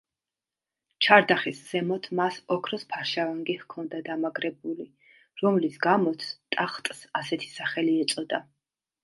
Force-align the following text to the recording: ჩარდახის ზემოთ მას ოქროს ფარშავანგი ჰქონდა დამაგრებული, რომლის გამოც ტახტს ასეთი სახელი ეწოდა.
ჩარდახის 1.07 1.59
ზემოთ 1.65 2.07
მას 2.19 2.39
ოქროს 2.55 2.85
ფარშავანგი 2.93 3.57
ჰქონდა 3.65 4.01
დამაგრებული, 4.09 4.87
რომლის 5.43 5.79
გამოც 5.85 6.27
ტახტს 6.57 7.05
ასეთი 7.23 7.53
სახელი 7.61 7.97
ეწოდა. 8.09 8.43